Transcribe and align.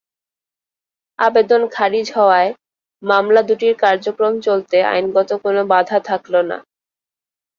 আবেদন 1.19 1.61
খারিজ 1.75 2.07
হওয়ায় 2.15 2.49
মামলা 3.03 3.41
দুটির 3.49 3.73
কার্যক্রম 3.83 4.33
চলতে 4.47 4.77
আইনগত 4.91 5.29
কোনো 5.43 5.61
বাধা 5.71 5.97
থাকল 6.09 6.33
না। 6.49 6.57